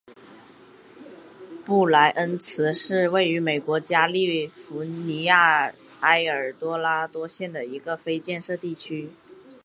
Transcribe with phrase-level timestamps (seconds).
[1.63, 9.11] 布赖恩茨是位于美国加利福尼亚州埃尔多拉多县的一个非建制地区。